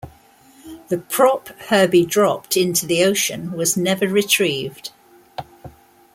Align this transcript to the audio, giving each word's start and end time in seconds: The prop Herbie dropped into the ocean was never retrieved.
The 0.87 0.97
prop 0.97 1.49
Herbie 1.67 2.07
dropped 2.07 2.57
into 2.57 2.87
the 2.87 3.03
ocean 3.05 3.51
was 3.51 3.77
never 3.77 4.07
retrieved. 4.07 4.89